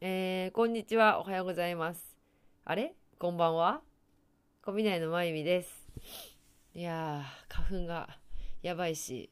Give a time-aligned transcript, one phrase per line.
[0.00, 1.18] えー、こんにちは。
[1.18, 2.16] おはようございます。
[2.64, 2.94] あれ？
[3.18, 3.80] こんばんは？
[4.64, 5.88] コビナイのまゆみです。
[6.72, 8.08] いやー、花粉が
[8.62, 9.28] やばいし、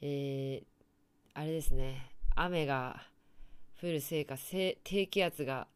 [0.00, 0.64] えー、
[1.34, 2.12] あれですね。
[2.36, 3.02] 雨が
[3.82, 5.66] 降るせいか、せ低気圧が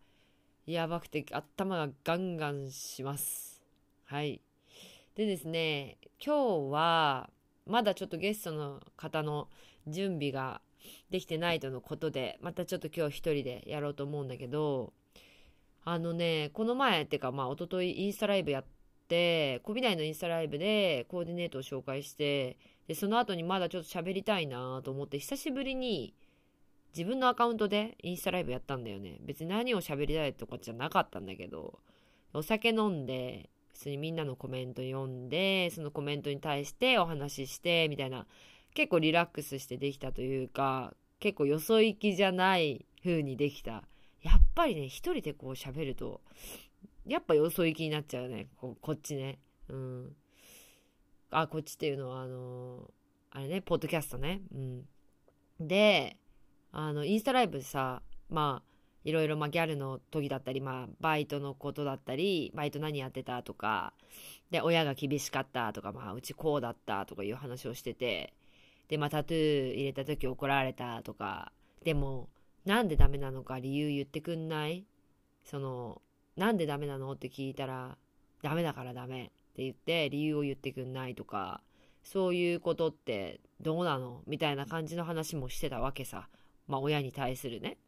[0.65, 3.61] やばくて頭がガンガンします。
[4.05, 4.41] はい。
[5.17, 7.31] でですね、今日は
[7.67, 9.49] まだちょっとゲストの方の
[9.89, 10.61] 準備が
[11.11, 14.93] できてないとのことで、またちょっと今日一人でやろうと思うんだけど、
[15.85, 18.65] あのね、この前っていうか、まあ、一昨日インスタライブやっ
[19.09, 26.15] て、コビナイのインスタライブでコーディネートを紹介して、で、その後にまだちょっと喋りたいなと思って、久しぶりに
[26.95, 29.19] 自分のアカウントでインスタライブやったんだよね。
[29.21, 31.79] 別に何を喋りたいとかじゃなかったんだけど、
[32.35, 38.27] お酒飲んで、普通にみんなのコメント読んで、そのコメントに対してお話しして、みたいな、
[38.75, 43.85] 結構リラックスしてできたというか、結構よそ行きじゃない風にできた。
[44.23, 46.21] やっぱりね、一人でこう喋ると、
[47.07, 48.49] やっぱよそ行きになっちゃうね。
[48.57, 49.39] ここっちね。
[49.69, 50.17] うん。
[51.31, 52.91] あ、こっちっていうのは、あの
[53.31, 54.43] あれね、ポッドキャストね。
[54.53, 54.85] うん。
[55.61, 56.17] で、
[56.73, 58.71] あの、インスタライブでさ、まあ、
[59.05, 63.95] いろいろ、ま、ギャルの時だったり、まあ、バイトのことだったり、バイト何やってたとか、
[64.51, 68.35] で、親が厳しかったとか、まあ、うちこうだったとかいう話をしてて、
[68.91, 71.53] で、まあ、タトゥー入れた時怒られたとか、
[71.85, 72.29] でも、
[72.67, 74.85] なんでダメなのか理由言ってくんない？
[75.45, 76.03] その、
[76.37, 77.13] なんでダメなの？
[77.13, 77.97] って聞いたら、
[78.43, 81.63] ダメだからダメって言って理由を言ってくんないとか、
[82.03, 84.23] そういうことってどうなの？
[84.27, 86.29] みたいな感じの話もしてたわけさ。
[86.67, 87.79] まあ親に対するね。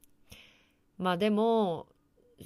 [0.98, 1.88] まあでも、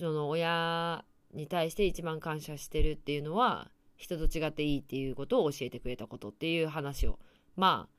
[0.01, 1.05] その親
[1.35, 7.19] に対して一番感謝してるっていうのは、人と違っていいっていうことを教えてくれたことっていう話を、
[7.57, 7.95] まあ、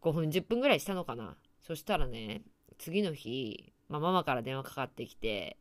[0.00, 1.36] 5分10分ぐらいしたのかな。
[1.62, 2.42] そしたらね、
[2.78, 5.58] 次の日、まあ、ママから電話かかってきて、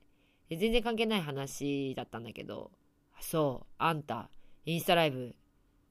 [0.50, 2.72] で全然関係ない話だったんだけど、
[3.22, 4.30] そう、あんた、
[4.66, 5.36] インスタライブ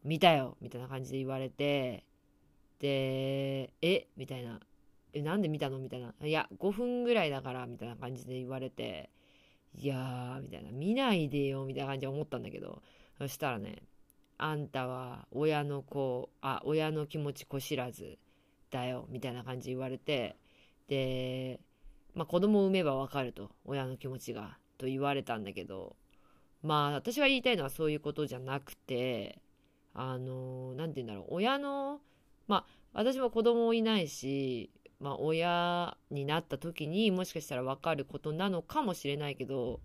[0.05, 2.05] 見たよ、みたいな感じで言われて、
[2.79, 4.61] で、えみたいな。
[5.13, 5.79] え、なんで見たの？
[5.79, 6.15] みたいな。
[6.21, 9.11] いや、5分ぐらいだから、みたいな感じで言われて、
[9.75, 10.73] いやー、みたいな。
[10.73, 12.83] 見ないでよ、みたいな感じで思ったんだけど、
[13.19, 13.83] そしたらね、
[14.43, 18.19] あんたは親の子、あ、親の気持ちこしらず
[18.73, 20.37] だよ、みたいな感じ言われて、
[20.89, 21.61] で、
[22.13, 25.95] まあ子供を産めばわかると、親の気持ちが、と言われたんだけど、
[26.61, 29.39] まあ私が言いたいのはそういうことじゃなくて、
[29.95, 32.01] あの、なんて言うんだろう、親の、
[32.49, 39.79] まあ私も子供いないし、まあ親になった時にもしかしたらわかることなのかもしれないけど、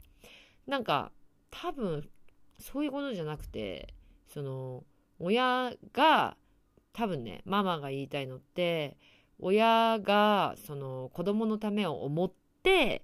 [0.66, 1.12] なんか
[1.52, 2.10] 多分
[2.58, 3.94] そういうことじゃなくて、
[4.34, 4.84] その、
[5.20, 6.38] 親が、
[6.94, 8.98] 多分ね、ママが言いたいのって、
[9.40, 12.32] 親が、その、子供のためを思っ
[12.64, 13.04] て、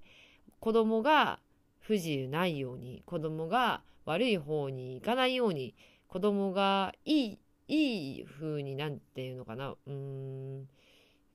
[0.60, 1.40] 子供が
[1.80, 5.74] 不自由ないように、子供が悪い方に行かないように、
[6.08, 10.68] 子供がいい、いい風になんていうのかな、うーん、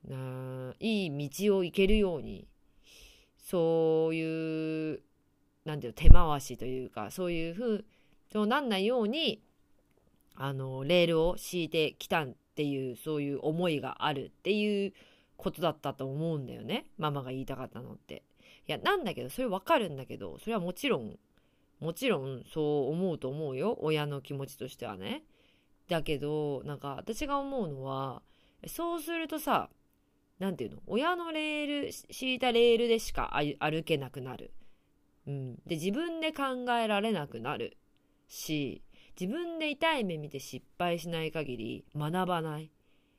[0.08, 2.46] ないい道を行けるように、
[3.36, 5.02] そういう、
[5.64, 7.84] なんていうの、手回しというか、そういう風、
[8.32, 9.42] そうなんないように、
[10.42, 14.94] あの、レールを敷いてきたっていう、そういう思いがあるっていう
[15.36, 16.86] ことだったと思うんだよね。
[16.96, 18.22] ママが言いたかったのって。
[18.66, 21.18] いや、なんだけど、それわかるんだけど、それはもちろん、
[21.78, 23.76] もちろんそう思うと思うよ。
[23.82, 25.24] 親の気持ちとしてはね。
[25.88, 28.22] だけど、なんか私が思うのは、
[28.66, 29.68] そうするとさ、
[30.38, 30.78] なんていうの？
[30.86, 34.52] 親のレール、敷いたレールでしか歩けなくなる。
[35.26, 35.54] うん。
[35.66, 37.76] で、自分で考えられなくなる。
[38.28, 38.80] し、
[39.20, 42.70] 自分で痛い目見て失敗しない限り学ばない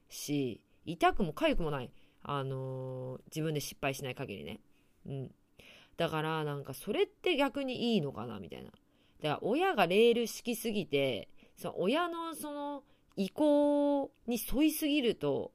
[0.10, 1.92] し、痛くも痒くもない。
[2.24, 4.60] あのー自分で失敗しない限りね。
[5.06, 5.32] うん。
[5.98, 8.72] だから、なんかそれって逆にいいのかなみたいな。
[8.72, 8.80] だか
[9.22, 12.84] ら親がレール敷きすぎて、その親のその
[13.16, 15.52] 意向に沿いすぎると、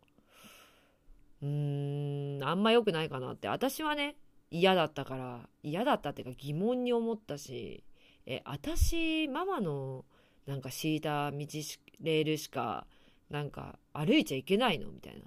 [1.43, 3.49] うーん、あんま良くないかなって。
[3.49, 4.15] 私はね、
[4.53, 7.83] 嫌だったから、嫌だったっていうか疑問に思ったし、
[8.27, 10.05] え、私、ママの
[10.47, 12.87] なんか敷いた道し、レールしか、
[13.31, 15.27] なんか歩いちゃいけないのみたいな。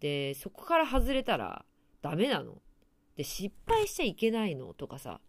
[0.00, 1.64] で、そこから外れたら
[2.02, 2.60] ダメなの
[3.16, 5.20] で、失敗しちゃいけないのとかさ、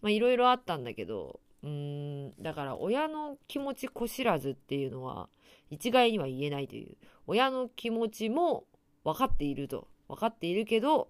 [0.00, 5.28] まあいろいろあったんだけど、うーん、だから親の気持ちこしらずっていうのは
[5.70, 6.96] 一概には言えないという。
[7.26, 8.64] 親の気持ちも
[9.04, 9.88] 分かっていると。
[10.08, 11.08] 分かっているけど、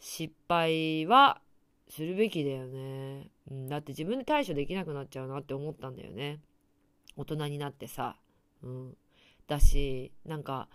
[0.00, 1.40] 失敗は
[1.88, 3.30] するべきだよね。
[3.50, 6.40] うん、だって自分で対処できなくなっちゃうなって思ったんだよね。
[7.16, 8.16] 大人になってさ。
[8.62, 8.96] うん。
[9.46, 10.68] だし、なんか、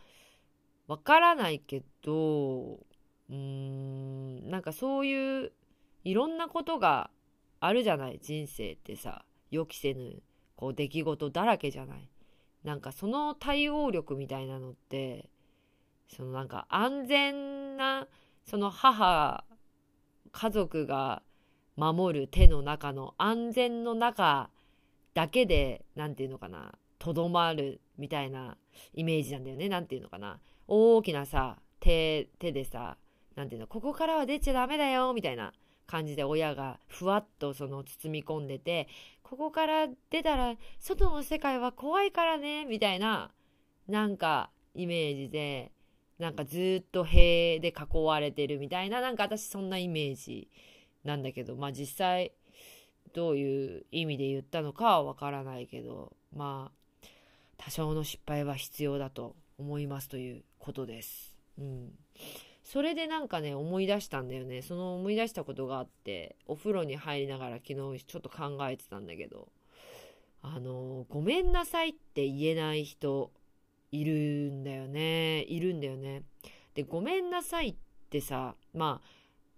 [0.88, 2.80] わからないけど、
[3.30, 5.52] うーん、なんかそういう
[6.04, 7.10] いろんなことが
[7.60, 10.22] あるじゃない人生ってさ予期せぬ
[10.56, 12.08] こう出来事だらけじゃない
[12.64, 15.30] なんかその対応力みたいなのって
[16.08, 18.08] そのなんか安全な
[18.46, 19.44] その母
[20.32, 21.24] 家族が
[21.76, 24.52] 守る手の中の安全の中
[25.16, 28.58] だけで何て言うのかなとどまるみたいな
[28.94, 29.68] イメージなんだよね。
[29.70, 30.40] 何て言うのかな。
[30.68, 32.98] 大きなさ手手でさ
[33.36, 35.54] 何て言うのここからは出ちゃダメだよみたいな
[35.88, 38.88] 感じで親がふわっとその包み込んでて
[39.24, 43.32] ここから出たら外の世界は怖いからねみたいな
[43.88, 45.72] なんかイメージで
[46.18, 50.50] なんかずっと塀で囲われてるみたいななんか私そんなイメージ
[51.04, 52.32] なんだけどまあ実際
[53.16, 57.08] どういう意味で言ったのかはわからないけどまあ
[57.58, 61.34] 多少の失敗は必要だと思いますということです。
[61.58, 61.92] うん、
[62.62, 64.62] それでなんかね思い出したんだよね。
[64.62, 69.48] その思い出したことがあってお風呂に入りながら昨日ちょっと考えてたんだけど
[70.42, 73.32] あのごめんなさいって言えない人
[73.94, 74.12] いる
[74.52, 75.44] んだよね。
[75.44, 76.24] いるんだよね。
[76.74, 77.76] でごめんなさいっ
[78.10, 79.08] てさまあ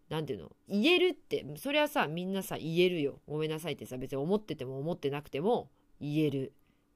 [0.10, 0.56] 何て言うの？
[0.70, 1.46] 言えるって。
[1.58, 3.20] それはさみんなさ言えるよ。
[3.28, 5.70] ごめんなさいってさ別に思ってても思ってなくても
[6.00, 6.54] 言える。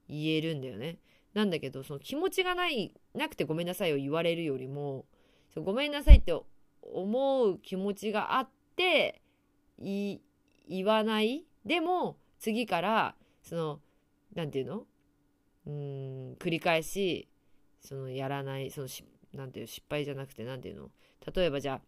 [0.07, 0.97] 言えるんだよね。
[1.33, 5.05] なんだけどその気持ちがないなくてごめんなさいを言われるよりも
[5.55, 6.33] ごめんなさいって
[6.81, 9.21] 思う気持ちがあって
[9.79, 10.19] 言
[10.83, 11.45] わない？
[11.65, 13.79] でも次からその
[14.35, 14.83] 何て言うの？
[15.67, 17.29] うん繰り返し
[17.79, 20.89] そのやらないそのしなんていう失敗じゃなくて何て言うの？
[21.33, 21.81] 例えばじゃあ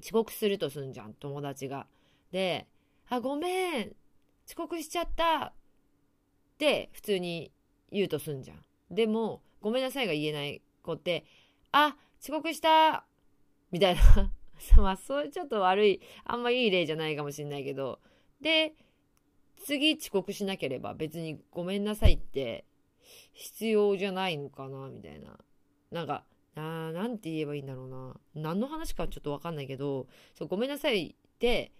[0.00, 1.86] 遅刻するとすんじゃん友達が。
[2.32, 2.66] で
[3.08, 3.96] 「あごめん
[4.46, 5.52] 遅刻しちゃった」っ
[6.58, 7.52] て普通に
[7.90, 8.64] 言うとすんじゃん。
[8.90, 11.24] でも「ごめんなさい」が言えない子って
[11.72, 13.06] 「あ遅刻した
[13.70, 14.32] みたいな
[14.76, 18.00] まあ、それちょっと悪い、あんまいい例じゃないかもしんないけど、
[18.40, 18.74] で、
[19.64, 22.64] 次遅刻しなければ別にごめんなさいって
[23.32, 25.38] 必要じゃないのかな、みたいな。
[25.90, 26.24] なんか、
[26.56, 28.16] あなんて言えばいいんだろうな。
[28.34, 31.72] 何の話かちょっとわかんないけど、そうごめんなさいって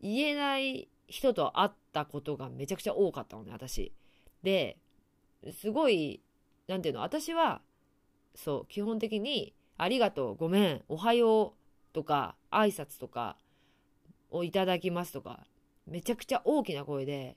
[0.00, 3.92] 言えない人と会ったことがめちゃくちゃ多かったのね、私。
[4.42, 4.78] で、
[5.52, 6.20] すごい、
[6.66, 7.62] なんていうの、私は、
[8.34, 13.36] そう、基本的に、ありがとう、ごめん、おはようとか、挨拶とか
[14.30, 15.46] をいただきますとか、
[15.86, 17.36] めちゃくちゃ大きな声で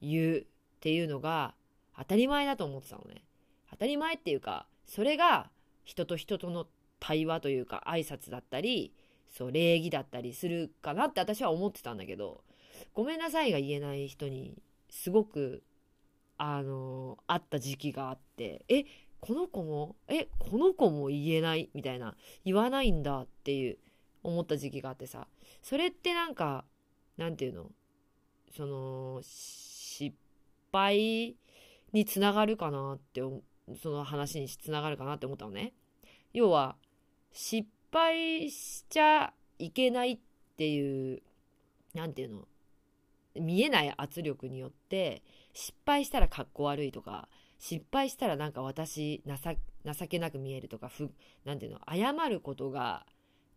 [0.00, 0.44] 言うっ
[0.80, 1.54] ていうのが
[1.96, 3.24] 当たり前だと思ってたのね。
[3.70, 5.50] 当たり前っていうか、それが
[5.84, 6.66] 人と人との
[7.00, 8.92] 対話というか挨拶だったり、
[9.30, 12.42] そう、礼儀だったりするかなって私は思ってたんだけど、
[12.92, 15.62] ごめんなさいが言えない人にすごく、
[16.38, 18.84] あの、あった時期があって、え、
[19.20, 23.78] この子も、え、この子も言えないみたいな、言わないんだっていう
[24.22, 25.26] 思った時期があってさ、
[25.62, 26.64] それってなんか、
[27.16, 27.70] なんていうの
[28.56, 30.14] その、失
[30.72, 31.36] 敗
[31.92, 33.22] につながるかなって、
[33.82, 35.72] その話につながるかなって思ったのね。
[36.32, 36.76] 要は、
[37.32, 40.18] 失敗しちゃいけないっ
[40.56, 41.22] ていう、
[41.94, 42.48] なんていうの
[43.34, 45.22] 見えない圧力によって、
[45.52, 47.28] 失敗したらかっこ悪いとか、
[47.58, 51.10] 失敗したらなんか私情けなく見えるとかふ
[51.46, 53.06] なんていうの謝ることが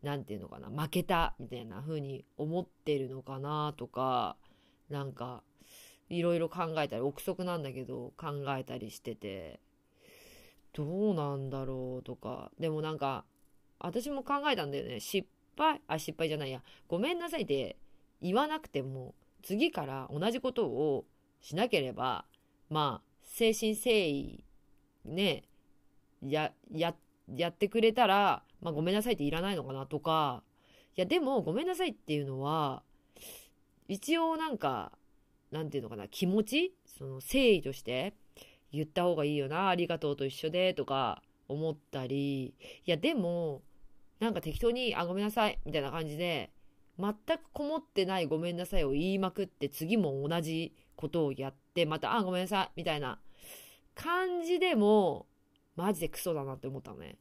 [0.01, 4.37] なんていうのかな負けたみたいな風に思ってるのかなとか
[4.89, 5.43] なんか
[6.09, 9.59] いろいろ考えたり憶測なんだけど考えたりしてて
[10.77, 12.51] どうなんだろうとか。
[12.59, 13.25] でもなんか
[13.79, 14.99] 私も考えたんだよね。
[14.99, 15.81] 失敗？
[15.87, 16.61] あ失敗じゃないや。
[16.87, 17.77] ごめんなさいって
[18.21, 21.05] 言わなくても次から同じことを
[21.41, 22.25] しなければ
[22.69, 24.43] まあ誠心誠意
[25.03, 25.45] ね
[26.21, 26.93] やや
[27.35, 30.43] やってくれたら、まあ、ごめんなさいっていらないのかなとか。
[30.95, 32.83] いやでもごめんなさいっていうのは
[33.87, 34.91] 一応なんか
[35.51, 36.75] なんていうのかな気持ち？
[36.97, 38.13] その誠意として
[38.71, 42.53] 言った方がいいよなありがとうと一緒でとか思ったりい
[42.85, 43.61] やでも
[44.19, 46.51] なんか適当に「あごめんなさい」みたいな感じで
[46.99, 53.19] 全くこもってないごめんなさいを言いまくって次も同じことをやってまた「あごめんなさい」みたいな
[53.97, 55.25] 感じでも、
[55.75, 57.17] マジでクソだなって思ったのね。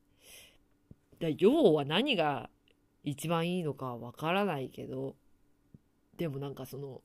[1.19, 2.51] だ要は何が
[3.03, 5.17] 一番いいのかわからないけど、
[6.19, 7.01] でもなんかその、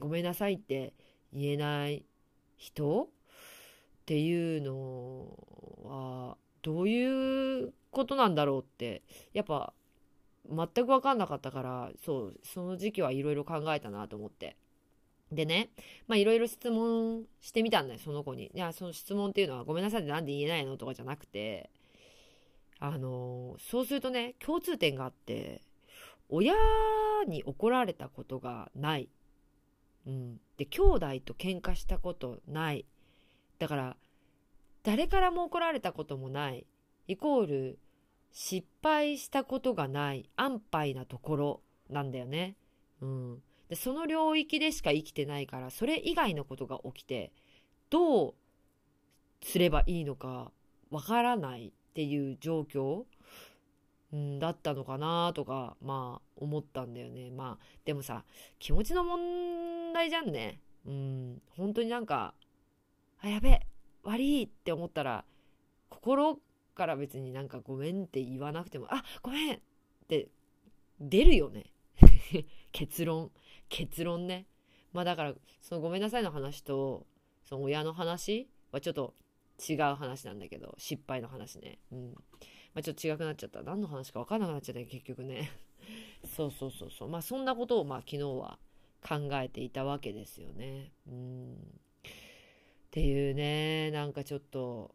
[0.00, 0.94] ごめんなさいって
[1.32, 2.04] 言えない
[2.56, 3.08] 人
[4.06, 5.36] っていうの
[5.82, 9.72] は、どういうことなんだろうって、やっぱ、
[10.48, 14.56] 全く分かんなかったから、そう、その時期はいろいろ考えたなと思って。
[15.32, 15.70] でね、
[16.06, 18.52] まあいろいろ質問してみたんだよ、その子に。
[18.54, 21.68] いや、その質問っていうのは、ごめんなさいってなんで言えないのとかじゃなくて、
[22.78, 25.62] あの、そうするとね、共通点があって、
[26.28, 26.54] 親
[27.26, 29.08] に怒られたことがない。
[30.06, 30.40] うん。
[30.58, 32.86] で、兄弟と喧嘩したことない。
[33.58, 33.96] だから、
[34.82, 36.66] 誰からも怒られたこともない。
[37.08, 37.78] イコール、
[38.32, 42.56] 失敗したことがない安牌なところなんだよね。
[43.00, 43.42] うん。
[43.68, 47.32] で、その領域でしか生きてないから、それ以外のことが起きて、
[47.90, 48.34] どう
[49.42, 50.50] すればいいのか
[50.90, 53.04] わからないっていう状況、
[54.12, 57.30] うん、だったのかなとか、まあ思ったんだよね。
[57.30, 58.24] まあ、でもさ、
[58.58, 60.60] 気持ちの問題じゃんね。
[60.86, 62.34] うん、本当になんか、
[63.26, 63.60] あ、やべ、
[64.02, 65.24] 悪いって思ったら、
[65.88, 66.38] 心
[66.74, 69.58] から別になんかごめんって言わなくても、あ、ごめんっ
[70.08, 70.28] て
[71.00, 71.72] 出るよね。
[72.72, 73.32] 結論。
[73.68, 74.46] 結論ね。
[74.92, 77.06] まあだから、そのごめんなさいの話と、
[77.44, 79.14] その親の話はちょっと
[79.68, 81.78] 違う話なんだけど、失敗の話ね。
[81.90, 82.12] うん。
[82.74, 83.62] まあちょっと違くなっちゃった。
[83.62, 85.50] 何の話か分かんなくなっちゃった結局ね。
[86.24, 87.08] そうそうそうそう。
[87.08, 88.58] まあそんなことをまあ昨日は
[89.02, 90.92] 考えていたわけですよね。
[91.08, 91.80] うん。
[92.86, 94.94] っていうね、なんかちょっと、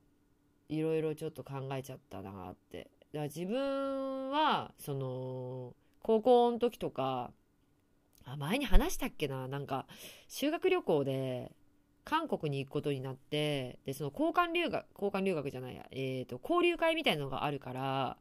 [0.70, 2.80] いろいろちょっと考えちゃったなって。
[2.80, 7.32] だから自分は、その、高校の時とか、
[8.26, 9.86] あ、前に話したっけななんか、
[10.28, 11.52] 修学旅行で、
[12.04, 18.18] 韓国に行くことになって、で、その交換留学、交換留学じゃないや、えっ、ー、と、交流会みたいなのがあるから、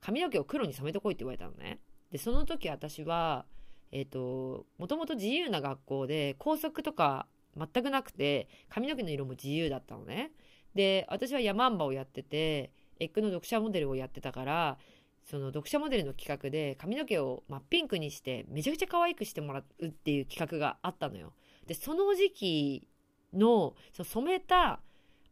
[0.00, 1.78] 髪の毛を黒に染めてこいって言われたのね。
[2.10, 3.44] で、その時私は、
[3.92, 10.32] えっ、ー、と、もともと自由な学校で、校則とか全くなくて、髪の毛の色も自由だったのね。
[10.74, 14.78] で、私はヤマンバをやってて、エッグの読者モデルをやってたから、
[15.24, 21.32] その読者モデルの企画で髪の毛を真っピンクにしてめちゃくちゃ可愛くしてもらうっていう企画があったのよ。
[21.66, 22.88] で、その時期
[23.32, 24.80] のその染めた、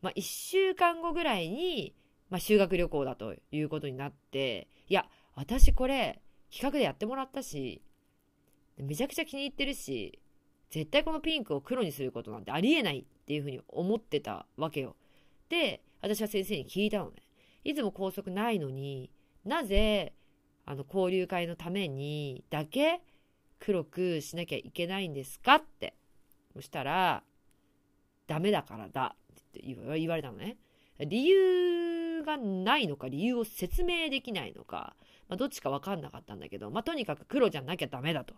[0.03, 1.95] まあ、1週間後ぐらいに、
[2.31, 6.21] まあ、修学旅行だということになって、いや、私これ
[6.51, 7.83] 企画でやってもらったし、
[8.77, 10.21] めちゃくちゃ気に入ってるし、
[10.71, 14.97] 絶対このピンクを黒にすることなんてありえないっていうふうに思ってたわけよ。
[15.49, 17.23] で、私は先生に聞いたのね。
[17.65, 19.11] いつも校則ないのに、
[19.45, 20.15] なぜ、
[20.65, 23.01] あの、交流会のためにだけ
[23.59, 25.95] 黒くしなきゃいけないんですかって。
[26.53, 27.23] そしたら、
[28.27, 30.59] ダメだからだって言われたのね。
[31.01, 34.97] 理由がないのか、理由を説明できないのか、
[35.29, 38.35] まあ、どっちかわかんなかったんだけど、まあ、とにかく黒じゃなきゃダメだと。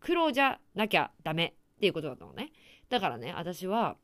[0.00, 2.50] 黒じゃなきゃダメっていうことだったのね。
[2.88, 3.96] だからね、私は、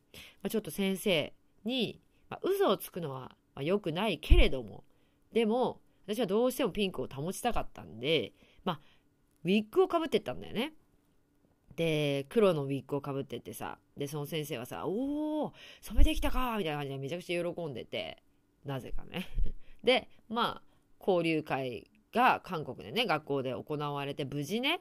[0.42, 1.32] ま、ちょっと先生
[1.64, 2.00] に、
[2.30, 4.84] まあ、嘘をつくのは、ま、良くないけれども、
[5.32, 8.32] でも、私はどうしてもピンクを保ちたかったんで、
[8.64, 8.80] まあ、
[9.44, 10.72] ウィッグをかぶってったんだよね。
[11.74, 18.22] で、黒のウィッグをかぶってってさ、で、その先生はさ、おー、染めてきたかみたいな感じでめちゃくちゃ喜んでて、
[18.64, 19.26] なぜかね。
[19.84, 20.62] で、まあ、
[21.00, 24.80] 交流会が韓国でね、学校で行われて、無事ね、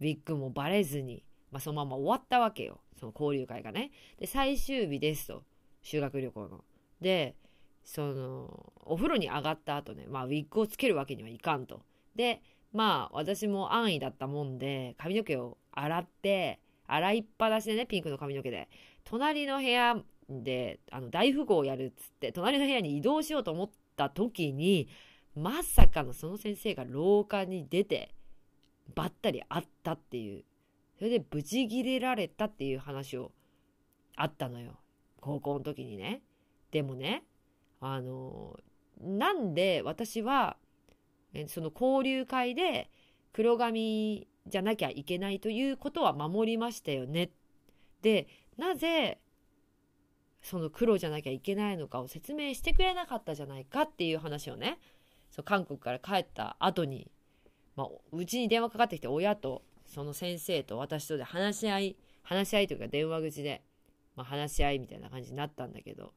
[0.00, 2.80] ウィッグもバレずに、まあ、そのまま終わったわけよ。
[2.98, 3.90] その交流会がね。
[4.18, 5.44] で、最終日ですと。
[5.82, 6.64] 修学旅行の。
[7.00, 7.36] で、
[7.84, 11.82] その、お風呂に上がった後ね、まあ、ウィッグをつけるわけにはいかんと。
[12.14, 12.42] で、
[12.72, 18.68] まあ、私も安易だったもんで、髪の毛を洗って、洗いっぱなしでね、ピンクの髪の毛で、
[19.04, 19.96] 隣の部屋
[20.28, 24.88] で、あの、大富豪をやるっつって、隣の部屋に移動しようと思った時に、
[25.34, 28.14] まさかのその先生が廊下に出て、
[28.94, 30.44] ばったり会ったっていう。
[30.98, 33.32] それでブチギレられたっていう話を
[34.16, 34.78] あったのよ。
[35.20, 36.22] 高校の時にね。
[36.70, 37.24] でもね、
[37.80, 38.58] あの、
[39.00, 40.56] なんで私は、
[41.46, 42.90] その交流会で
[43.32, 47.30] 黒髪じゃなきゃいけないということは守りましたよね。
[48.02, 49.20] で、なぜ
[50.42, 54.78] その黒じゃなきゃいけないのかを説明してくれなかったじゃないかっていう話をね、
[55.30, 57.10] そう韓国から帰った後に、
[57.80, 63.62] まあ、うちに電話かかってきて親とその先生と私とで話し合い、話し合いというか電話口で、
[64.16, 66.12] まあ、話し合いみたいな感じになったんだけど、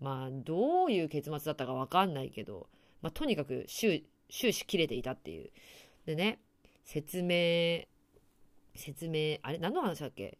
[0.00, 2.68] まあ、どういう結末だったかわかんないけど、
[3.02, 5.50] まあ、とにかく終終始切れていたっていう。
[6.06, 6.38] でね、
[6.82, 7.84] 説明、
[8.74, 9.58] 説明、あれ？
[9.58, 10.38] 何の話だっけ？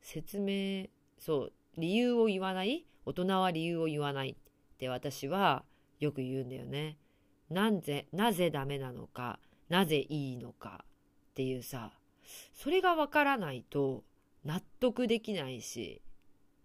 [0.00, 0.86] 説明、
[1.18, 2.84] そう、理由を言わない？
[3.06, 4.30] 大人は理由を言わない？
[4.30, 4.34] っ
[4.78, 5.64] て私は
[6.00, 6.98] よく言うんだよね。
[7.50, 9.38] なぜ、なぜダメなのか、
[9.72, 10.84] なぜいいのか
[11.30, 11.92] っていうさ、
[12.52, 14.04] それがわからないと
[14.44, 16.02] 納得できないし、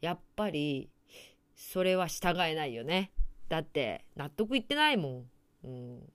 [0.01, 0.89] やっぱり
[1.55, 3.11] それは従えないよね。
[3.47, 5.25] だって、納得いってないもん。
[5.63, 6.13] うん。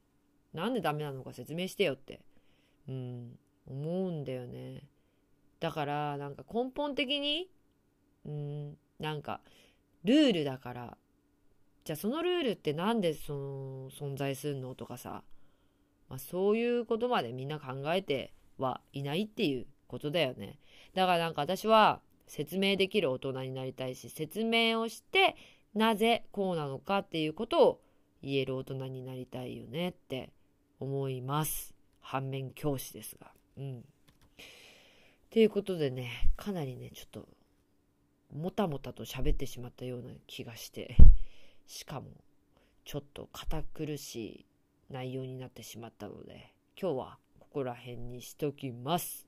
[0.52, 2.20] なんでダメなのか説明してよって。
[2.87, 3.38] うん。
[3.66, 4.82] 思うんだよね。
[5.61, 7.49] だから、なんか根本的に、
[8.26, 9.40] うん、なんか、
[10.04, 10.99] ルールだから、
[11.84, 15.22] じゃあそのルールってなんでその存在するのとかさ、
[16.12, 20.59] まあ、そういうことまでみんな考えてはいないっていうことだよね。
[20.92, 25.37] だからなんか私は説明できる大人になりたいし、説明をして
[25.73, 27.81] なぜこうなのかっていうことを
[28.23, 30.35] 言える大人になりたいよねって
[30.81, 31.75] 思います。
[32.02, 33.33] 反面教師ですが。
[33.57, 33.85] うん。
[35.31, 37.26] ということでね、かなりね、ちょっと、
[38.37, 40.95] もたもたと喋ってしまったような気がして、
[41.66, 42.09] しかも、
[42.85, 44.47] ちょっと堅苦しい
[44.92, 49.26] 内容になってしまったので、今日はここら辺にしときます。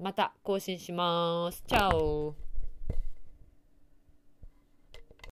[0.00, 1.62] また更新します。
[1.68, 2.34] チャオ